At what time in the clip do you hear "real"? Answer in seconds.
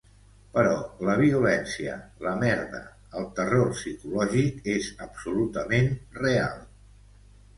6.23-6.59